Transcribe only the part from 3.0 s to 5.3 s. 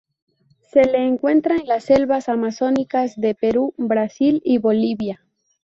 de Perú, Brasil y Bolivia.